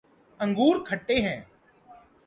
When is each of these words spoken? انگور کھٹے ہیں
انگور 0.39 0.75
کھٹے 0.87 1.15
ہیں 1.21 1.39